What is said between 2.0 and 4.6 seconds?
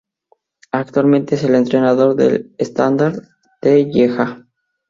del Standard de Lieja.